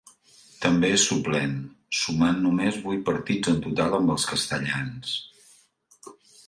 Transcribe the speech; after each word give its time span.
També 0.61 0.87
és 0.93 1.03
suplent, 1.09 1.53
sumant 1.99 2.41
només 2.47 2.81
vuit 2.87 3.05
partits 3.11 3.53
en 3.53 3.63
total 3.69 3.99
amb 4.01 4.17
els 4.17 4.27
castellans. 4.33 5.17